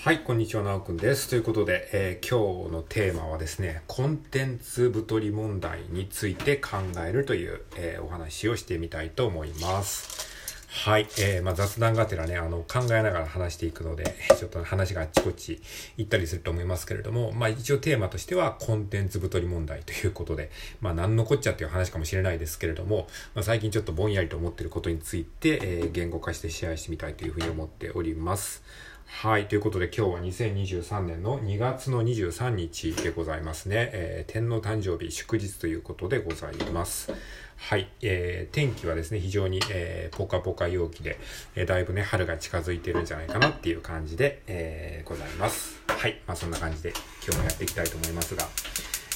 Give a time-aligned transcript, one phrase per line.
[0.00, 1.28] はい、こんにちは、なおくんです。
[1.28, 10.28] ということで、えー今日のテーマはですね、コンテンツ太り問題について考えるという、えーお話をしてみたいと思います。
[10.68, 15.60] はい、えーまあ、雑談がてらね、あの、考えながら話していくので、ちょっと話があっちこっち
[15.96, 28.62] 行ったりすると思いますけれども、まあ、一応テーマとしては、コンテンツ太り問題ということで、まあ、何のこっちゃっていう話かもしれないですけれども、まあ、最近ちょっとぼんやりと思っていることについて、えー言語化してシェアしてみたいというふうに思っております。
[29.10, 29.48] はい。
[29.48, 33.90] ということで今日は2023年の2月の23日でございますね。
[33.92, 37.12] えー天皇誕生日祝日ということでございます。
[37.56, 37.88] はい。
[38.02, 41.18] えー天気はですね、非常に、えーポカポカ陽気で、
[41.56, 45.82] えーだいぶね、春が近づいてるんじゃないかなっていう感じで、えーございます。
[45.88, 46.20] はい。
[46.28, 46.92] まあそんな感じで
[47.24, 48.46] 今日もやっていきたいと思いますが、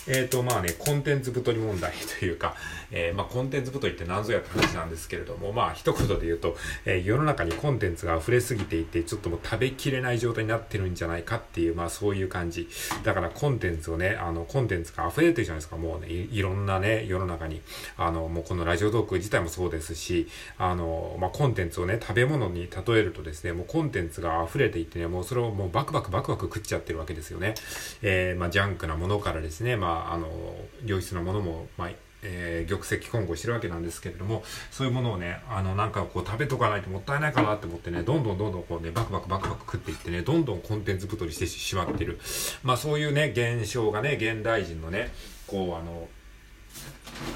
[0.09, 2.55] えーと、まあね、コンテンツ太り問題というか、
[2.91, 12.69] えーまあコンテンツ太りって何ぞやって話なんですけれども、まあ一言で言うと、えー世の中にコンテンツが溢れすぎていて、ちょっともう食べきれない状態になってるんじゃないかっていう、まあそういう感じ。
[13.05, 17.63] だからコンテンツをね、あの、コンテンツが溢れてるじゃないですか、もうね、いろんなね、世の中に。
[17.97, 27.55] あの、もうこのラジオトーク自体もそうですし、あの、まあコンテンツをね、食べ物に例えるとですね、もうコンテンツが溢れていてね、もうそれをもうバクバクバクバク食っちゃってるわけですよね。
[28.03, 30.29] えまあジャンクなものからですね、まああの、
[30.85, 31.91] 良質なものも、まあ、
[32.25, 42.19] えー玉石混合してるわけなんですけれども、そういうものをね、あの、なんかこう食べとかないともったいないかなって思ってね、どんどんどんどんこうね、バクバクバクバク食っていってね、どんどんコンテンツ太りしてしまってる。
[42.63, 45.13] まあそういうね、現象がね、現代人のね、
[45.49, 46.09] こうあの、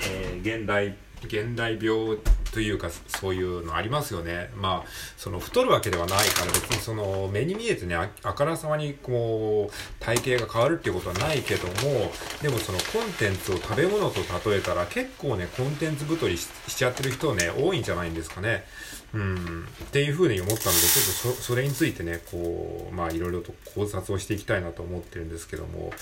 [0.09, 2.19] えー現代現代病
[2.57, 4.49] というかそういうのありますよね。
[4.57, 18.65] まあその太るわけではないから別にその目に見えてねあからさまにこう体型が変わるっていうことはないけどもでもそのコンテンツを食べ物と例えたら結構ねコンテンツ太りしちゃってる人ね多いんじゃないんですかね。
[19.13, 19.69] うん。
[19.85, 25.93] っていうふうに思ったのでちょっとそそれについてねこうまあいろいろと考察をしていきたいなと思ってるんですけども。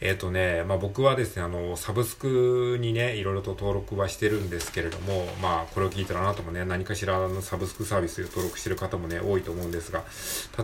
[0.00, 10.04] えっ、とね、まあ僕はですね、あの、サブスクにね、いろいろと登録はしてるんですけれども、まあこれを聞いたらあなたもね、何かしらのサブスクサービスで登録してる方もね、多いと思うんですが、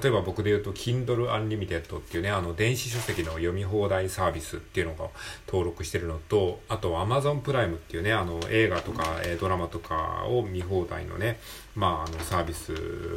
[0.00, 5.09] 例えば僕で言うと、Kindle Unlimited っていうね、あの、電子書籍の読み放題サービスっていうのが
[5.48, 11.41] 登録してるのと、あと Amazon プライムっていうね、あの、映画とか、えドラマとかを見放題のね、
[11.75, 12.71] まあ、あの、サービス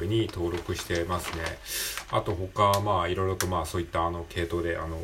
[0.07, 1.43] に登録してますね。
[2.09, 4.99] あと他、まあ、いろいろとまあ、そういったあの、系統で、あの、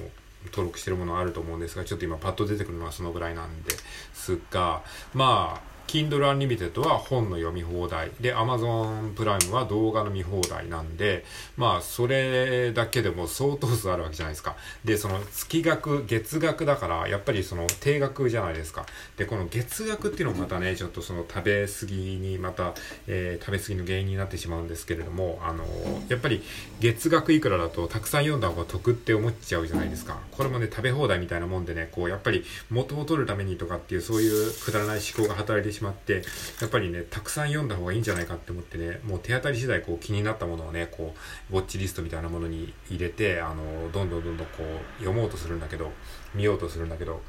[0.48, 3.76] 登録してるものあると思うんですが、ちょっと今パッと出てくるのはそのぐらいなんで
[4.14, 4.82] すが、
[5.14, 8.12] まあ、Kindle Unlimited は本の読み放題。
[8.22, 11.26] で、Amazon プライムは動画の見放題なんで、
[11.58, 14.56] まあ、それだけでも相当数あるわけじゃないですか。
[14.86, 18.86] で、その月額、月額だから、やっぱりその定額じゃないですか。
[19.18, 22.76] で、この月額っていうのもまたね、ちょっとその食べ過ぎにまた、
[23.08, 25.66] えー食べ過ぎの原因になってしまうんですけれども、あの
[26.08, 26.44] やっぱり
[26.80, 30.20] 月額いくらだとたくさん読んだ方が得って思っちゃうじゃないですか。
[30.32, 36.24] これもね、食べ放題みたいなもんでね、こう、やっぱり元を取るためにとかっていう、そういうくだらない思考が働いてしましまって、
[36.62, 41.16] やっぱりね、たくさん読んだ方がいいんじゃないかって思ってね、もう手当たり次第こう気になったものをね、こ
[41.52, 45.92] う、ウォッチリストみたいなものに入れて、あの、どんどんどんどんこう、読もうとするんだけど、
[46.36, 47.22] 見ようとするんだけど、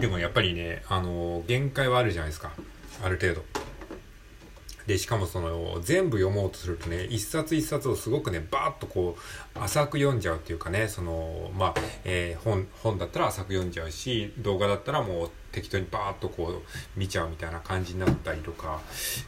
[0.00, 2.52] でもやっぱりね、あの、限界はあるじゃないですか。
[3.02, 3.61] ある程度。
[4.86, 9.16] で、しかもその、全部読もうとするとね、一冊一冊をすごくね、バーッとこ
[9.54, 18.80] う、浅く読んじゃうっていうかね、その、まあ、えー本、本だったら浅く読んじゃうし、動画だったらもう適当にバーッとこう、見ちゃうみたいな感じになったりとか、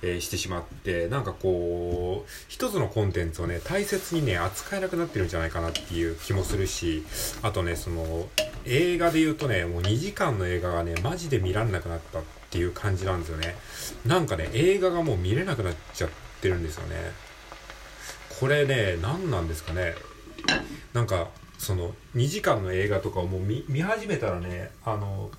[0.03, 7.04] えーしてしまって、なんかこう、一つのコンテンツをね、大切にね、扱えなくなってるんじゃないかなっていう気もするし、
[7.43, 8.28] あとね、その、
[8.66, 12.20] 映画で言うとね、もう2時間の映画がね、マジで見らんなくなった。
[12.54, 13.56] ていう感じなんですよね。
[14.06, 16.10] なんかね、映画がもう見れなくなっちゃっ
[16.41, 17.10] てるんですよね。
[18.38, 19.97] これね、何なんですかね。
[20.93, 25.32] なんか、その、2時間の映画とかをもう見見始めたらね、あの、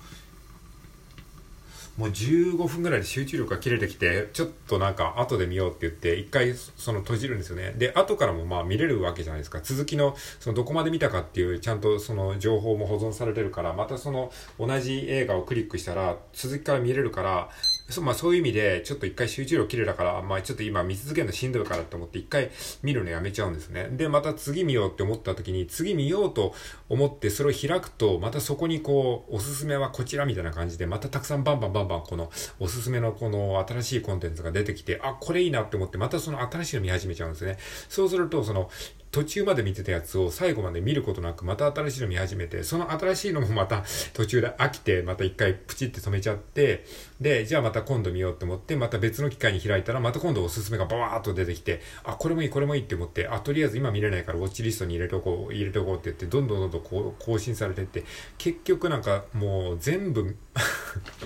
[1.96, 7.74] もう15分ぐらいで集中力が切れてきて、ちょっとなんか後で見ようって言って、一回その閉じるんですよね。
[7.76, 9.60] で、後からもまあ見れるわけじゃないですか。
[9.62, 17.48] 続きの、そのどこまで見たかっていう、ちゃんとその情報も保存されてるから、またその同じ映画をクリックしたら、続きから見れるから、
[17.88, 22.50] そまあそういう意味で、ちょっと一回集中力切れたから、まあちょっと今見続けるのしんどいからって思って一回
[22.82, 23.88] 見るのやめちゃうんですね。
[23.92, 26.52] で、また次見ようって思った時に、次見ようと
[26.88, 37.56] 思ってそれを開くと、またそこにこう、おすすめはこちらみたいな感じで、またたくさんバンバンバンバンこの、おすすめのこの新しいコンテンツが出てきて、あ、これいいなって思って、またその新しいの見始めちゃうんですね。
[37.88, 38.68] そうすると、その、
[39.16, 43.82] 途中まで見てたやつを最後まで見ることなく、また新しいの見始めて、その新しいのもまた
[44.12, 46.84] 途中で飽きて、また一回プチって止めちゃって、
[47.18, 58.04] で、じゃあまた今度見ようって思って、また別の機会に開いたら、また今度おすすめがバワーっと出てきて、あ、これもいい、これもいいって思って、あ、とりあえず今見れないからウォッチリストに入れとこう、入れとこうって言って、どんどんどんどんこう更新されてって、
[58.36, 60.36] 結局なんかもう全部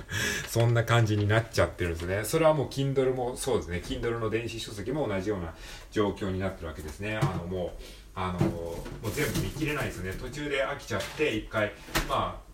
[0.49, 2.25] そんな感じになっちゃってるんですね。
[2.25, 3.83] それはもう Kindle もそうですね。
[3.85, 5.55] Kindle の電子書籍も同じような
[5.91, 7.17] 状況になってるわけですね。
[7.17, 7.83] あのもう、
[8.15, 10.13] あのもう全部見切れないですね。
[10.13, 11.73] 途中で飽きちゃって、一回、
[12.09, 12.50] まあ、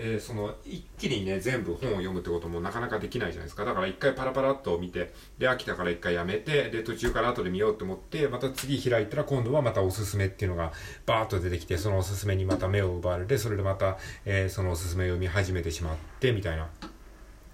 [0.00, 3.64] えー、その一気にね全部本を読むってこともなかなかできないじゃないですか。
[3.64, 10.72] だから一回パラパラっと見てで飽きたから一回やめてで途中から後で見ようと思ってまた次開いたら今度はまたおすすめっていうのが
[11.04, 16.68] バーッと出てきてそのおすすめにまた目を奪われてそれでまた、えー、そのおすすめを読み始めてしまってみたいな。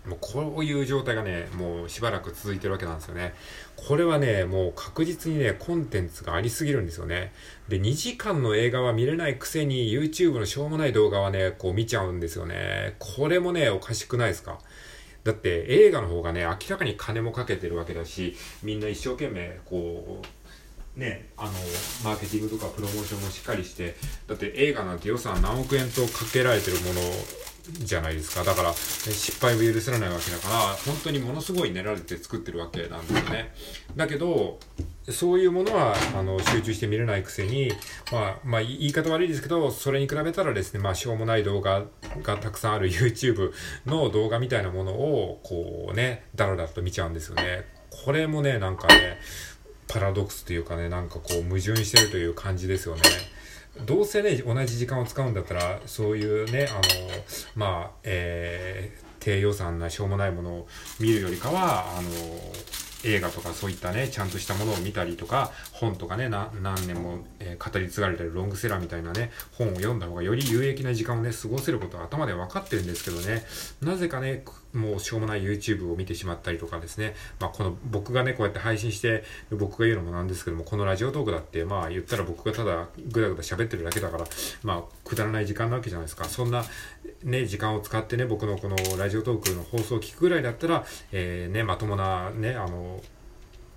[0.06, 3.34] もうこういう状態がね、もうしばらく続いてるわけなんですよね。
[3.76, 7.32] これはね、もう確実にね、コンテンツがありすぎるんですよね。
[7.68, 12.96] で、2時間の映画は見れないくせに YouTube のしょうもない動画はね、こう見ちゃうんですよね。
[12.98, 14.58] これもね、おかしくないですか？
[15.24, 20.22] だって映画の方がね、明らかに金もかけてるわけだし、みんな一生懸命、こ
[20.96, 21.52] う、ね、あの、
[22.04, 23.96] マーケティングとかプロモーションもしっかりして、
[24.28, 27.00] だって映画なんて予算何億円とかけられてるもの
[27.70, 28.44] じゃないですか。
[28.44, 33.54] だから、失敗を許せられないわけだから、本当にものすごい練られて作ってるわけなんですよね。
[33.96, 34.58] だけど、
[35.08, 37.72] そういうものは、あの、集中して見れないくせに、
[38.12, 41.84] まあ、まあ、言い方悪いですけど、それに比べたらですね、まあ、しょうもない動画
[42.22, 43.52] がたくさんある YouTube
[43.86, 47.64] の動画みたいなものを、こうね、だらだらと見ちゃうんですよね。
[47.90, 49.18] これもね、なんかね、
[49.88, 53.02] パラドックスというかね、なんかこう、矛盾してるという感じですよね。
[53.82, 56.80] どうせね、同じ時間を使うんだったら、そういうね、あの、
[57.56, 60.68] まあ、えー、低予算なしょうもないものを
[61.00, 62.10] 見るよりかは、あの、
[63.04, 66.52] 映画とかそういったね、ちゃんとしたものを見たりとか、本とかね、何
[66.86, 73.44] 年も、えー、語り継がれてるロングセラーみたいなね、本を読んだ方がより有益な時間をね、過ごせることは頭で分かってるんですけどね、
[73.82, 74.44] なぜかね、
[74.74, 84.24] もうしょうもない YouTube を見てしまったりとかですね、まあこの僕がね、こうやって配信して、僕が言うのもなんですけども、このラジオトークだって、まあ言ったら僕がただぐだぐだ喋ってるだけだから、
[84.62, 86.24] まあくだらない時間なわけじゃないですか。
[86.24, 86.64] そんな
[87.22, 93.00] ね、時間を使ってね、僕のこのラジオトークの放送を聞くぐらいだったら、えー、ね、まともなね、あの、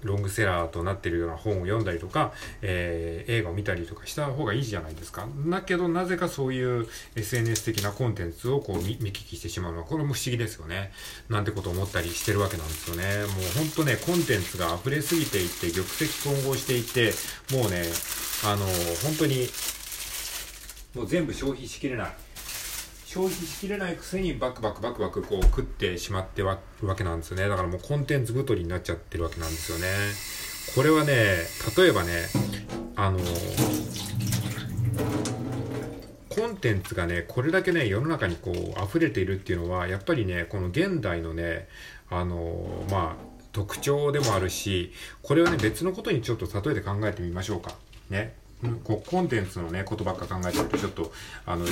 [0.04, 5.28] ロングセラーとなってるような本を読んだりとか、えー、映画を見たりとかした方がいいじゃないですか。
[5.48, 10.92] だけど、なぜかそういう SNS 的なコンテンツをこう見聞きしてしまうのは、これも不思議ですよね。
[11.30, 13.04] なんてことを思ったりしてるわけなんですよね。
[13.22, 17.14] もうほんとね、コンテンツが溢れすぎていて、玉石混合していて、
[17.52, 17.84] もうね、
[18.46, 18.66] あの、
[19.04, 19.48] 本当に、
[20.96, 22.27] もう全部消費しきれない。
[23.08, 27.48] 消費しきれないくせにバクバクバクバクこう食ってしまってわわけなんですよね。
[27.48, 29.86] だからもうコンテンツ太りになっちゃってるわけなんですよね。
[30.76, 31.38] これはね、
[31.78, 32.28] 例えばね、
[32.98, 33.20] あの
[36.30, 41.70] コンテンツがね、これだけね、世の中にこう溢れているっていうのは、やっぱりね、この現代のね、
[42.10, 43.24] あのまあ、
[43.54, 47.72] 特徴でもあるし、これはね、別のことにちょっと例えて考えてみましょうか。
[48.10, 48.36] ね。
[48.84, 51.12] こうコンテンツのね、ことばっか考えてると、ちょっと、
[51.46, 51.66] あの、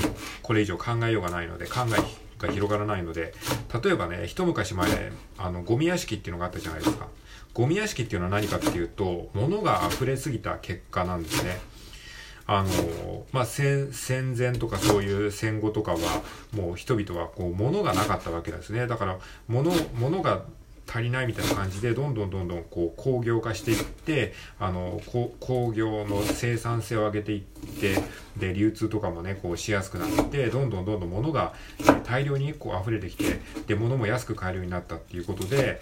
[0.43, 3.33] これ以上考えようがないので、考えが広がらないので、
[3.83, 7.07] 例えばね、一昔前、あの、ゴミ屋敷っていうのがあったじゃないですか。
[7.53, 11.57] ゴミ屋敷っていうのは何かっていうと、物が溢れすぎた結果なんですね。
[12.47, 13.89] あの、まあ、戦、
[14.37, 15.97] 前とかそういう戦後とかは、
[16.53, 18.85] もう人々はこう、物がなかったわけですね。
[18.85, 19.17] だから、
[19.47, 20.43] 物、物が
[20.87, 25.01] 足りないみたいな感じで、どんどんどんどんこう工業化していって、あの、
[25.39, 27.97] 工業の生産性を上げていって、
[28.37, 31.54] で、流通とかもね、こうしやすくなって、どんどんどんどん物が
[32.04, 35.81] 大量にこう溢れてきて、で、物も安く買えるようになったっていうことで、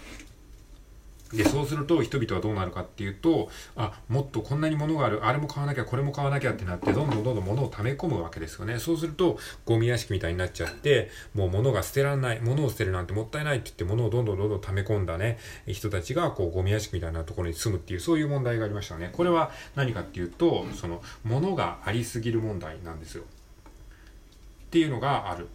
[1.34, 8.80] で、そうすると人々はどうなるかっていうと、あ、もっとこんなに物がある、あれも買わなきゃ、これも買わなきゃってなって、どんどんどんどん物を溜め込むわけですよね。
[8.80, 19.10] そうすると、ゴミ屋敷みたいになっちゃって、もう物が捨てられない、物を捨てるなんてもったいないって言って、物をどんどんどんどん溜め込んだね、人たちが、こう、ゴミ屋敷みたいなところに住むっていう、そういう問題がありましたね。
[19.14, 23.24] これは何かっていうと、その、物がありすぎる問題なんですよ。
[23.24, 25.48] っていうのがある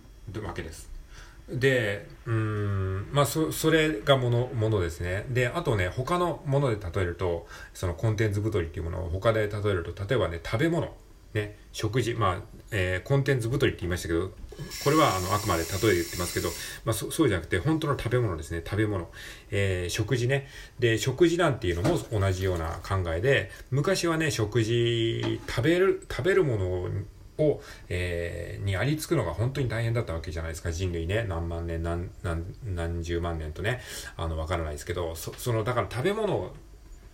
[0.42, 0.97] わけです。
[1.50, 5.24] で、うん、まあ、そ、それがもの、ものですね。
[5.30, 10.94] で、あとね、他のもので例えると、そのコンテンツ太りっていうものを他で例えると、例えばね、食べ物、
[11.32, 14.30] ね、食事、まあ、えー、コンテンツ太りって言いましたけど、
[14.84, 16.48] これはあの、あくまで例えで言ってますけど、
[16.84, 19.08] まあ、そ、そうじゃなくて、本当の食べ物ですね、食べ物。
[19.50, 20.48] えー、食事ね。
[20.78, 26.90] で、食事なんていうのも同じような考えで、昔はね、食事、食べる、食べるもの
[27.38, 31.24] を、えー、にありつくのが本当に大変だったわけじゃないですか、人類ね。
[31.28, 33.80] 何万年、何、何、何十万年とね、
[34.16, 36.52] あの、わからないですけど、そ、その、だから食べ物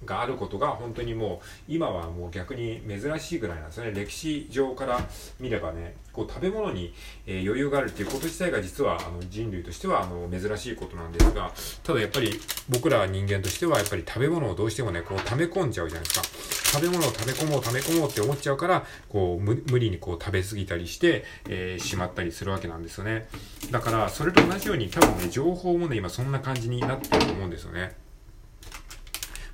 [0.04, 3.92] があることが本当にもう今はもう逆に珍しいぐらいなんですよね。
[3.92, 5.00] 歴史上から
[5.40, 6.94] 見ればねこう食べ物に、
[7.26, 11.50] え余裕があるっていうこと自体が実はあの人類としてはあの珍しいことなんですが
[11.82, 16.74] ただやっぱり僕ら人間としてはやっぱり食べ物をどうしてもねこう溜め込んじゃうじゃないですか。
[16.74, 23.28] 食べ物を食べ込もう食べ込もうって思っちゃうからこう無理にこう食べ過ぎたりして、えー、しまったりするわけなんですよね。
[23.70, 28.03] だからそれと同じように多分ね情報もね今そんな感じになってると思うんですよね。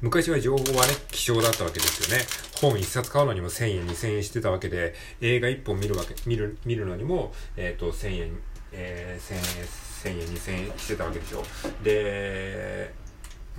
[0.02, 2.24] 昔は情報はね、希少だったわけですよね。
[2.60, 8.38] 本一冊買うのにも1000円、2000円してたわけで、映画一本見るわけ、見る、見るのにも、えっ、ー、と、1000円、
[8.72, 9.34] えー、
[10.02, 11.42] 1000円、1000円、2000円してたわけでしょ。
[11.82, 12.94] で、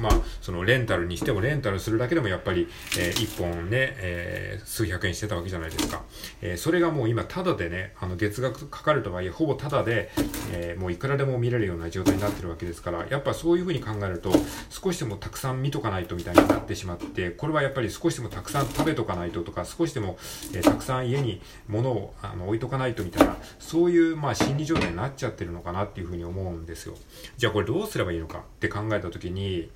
[0.01, 2.67] まあ、そのレンタルにしてもレンタルするだけでもやっぱり、
[2.97, 6.03] えー、1本ね、えー、数百円してたわけじゃないですか。
[6.41, 10.09] えー、それがもう今タダでね、あの月額かかるとはいえ、ほぼタダで、
[10.51, 14.31] え、もういくらでも見れるような状態になってるわけですから、やっぱそういうふうに考えると、
[14.69, 20.17] 少しでもたくさん見とかないとみたいになってしまって、これはやっぱり少しでもたくさん食べとかないととか、少しでも、
[20.53, 26.95] え、たくさん家に物をあの置いとかないとみたいな、そういうまあ心理状態になっちゃってるのかなっていうふうに思うんですよ。
[27.37, 29.69] じゃあこれどうすればいいのかって考えたときに、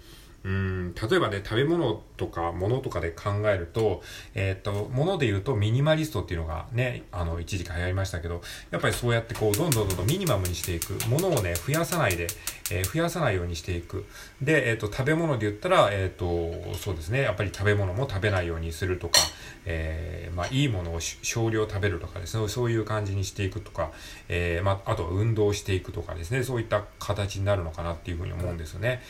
[0.45, 4.03] うん、例えばね、食べ物とか物とかで考えると、
[4.35, 10.99] えっ、と、物で言うとミニマリストっていうのがね、あの、一時期流行りましたけど、やっぱりそうやってこう、どんどんどんどんミニマムにしていく。
[11.09, 12.27] 物をね、増やさないで、
[12.69, 14.05] えー、増やさないようにしていく。
[14.39, 19.19] で、えっ、と、食べ物で言ったら、えっ、と、そうですね、やっぱり食べ物も食べないようにするとか、
[19.65, 23.91] えまあ、いいものを少量食べるとかですね、そういう感じにしていくとか、
[24.29, 29.01] えまあ、あとは運動していくとかですね、そういった形になるのかなっていうふうに思うんですよね。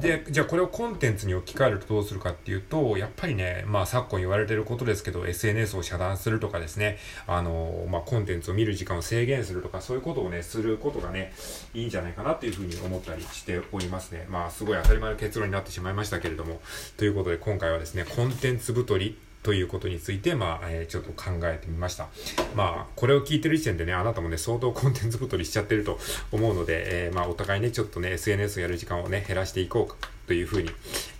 [0.00, 6.98] で、じゃあこれをコンテンツに置き換えるとどうするかっていうと、やっぱりね、まあ昨今言われてることですけど、SNS を遮断するとかですね、
[7.28, 11.32] あの、まあコンテンツを見る時間を制限するとか、そういうことをね、することがね、
[11.72, 14.26] いいんじゃないかなっていうふうに思ったりしておりますね。
[14.28, 16.60] まあすごい当たり前の結論になってしまいましたけれども、
[16.96, 22.08] ということで今回はですね、コンテンツ太りということについて、まあ、えー、ちょっと考えてみました。
[22.54, 25.98] まあ、これを聞いてる時点でね、あなたもね、相当コンテンツ太りしちゃってると
[26.30, 30.70] 思うので、えー、まあ、お互いね、ちょっとね、SNS をやる時間をね、減らしていこうかというふうに、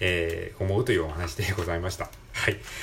[0.00, 2.08] えー、思うというお話でございました。
[2.32, 2.56] はい。